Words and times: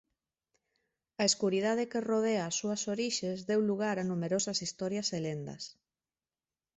A 1.21 1.23
escuridade 1.29 1.83
que 1.91 2.05
rodea 2.11 2.43
as 2.49 2.55
súas 2.59 2.81
orixes 2.95 3.37
deu 3.49 3.61
lugar 3.69 3.95
a 3.99 4.07
numerosas 4.11 4.57
historias 4.65 5.07
e 5.17 5.19
lendas. 5.25 5.63